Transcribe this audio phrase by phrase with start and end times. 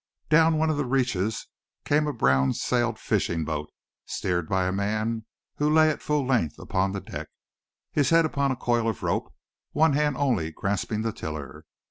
[0.29, 1.45] Down one of the reaches
[1.85, 3.69] came a brown sailed fishing boat,
[4.07, 5.27] steered by a man
[5.57, 7.27] who lay at full length upon the deck,
[7.91, 9.31] his head upon a coil of rope,
[9.73, 11.65] one hand only grasping the tiller.